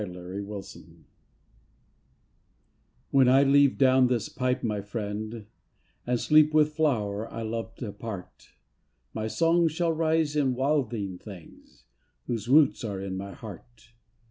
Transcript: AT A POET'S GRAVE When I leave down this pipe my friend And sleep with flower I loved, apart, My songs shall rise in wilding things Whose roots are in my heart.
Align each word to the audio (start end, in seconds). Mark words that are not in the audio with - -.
AT 0.01 0.07
A 0.15 0.41
POET'S 0.41 0.77
GRAVE 0.77 0.95
When 3.11 3.29
I 3.29 3.43
leave 3.43 3.77
down 3.77 4.07
this 4.07 4.29
pipe 4.29 4.63
my 4.63 4.81
friend 4.81 5.45
And 6.07 6.19
sleep 6.19 6.55
with 6.55 6.73
flower 6.73 7.31
I 7.31 7.43
loved, 7.43 7.83
apart, 7.83 8.49
My 9.13 9.27
songs 9.27 9.73
shall 9.73 9.93
rise 9.93 10.35
in 10.35 10.55
wilding 10.55 11.19
things 11.19 11.83
Whose 12.25 12.49
roots 12.49 12.83
are 12.83 12.99
in 12.99 13.15
my 13.15 13.33
heart. 13.33 13.91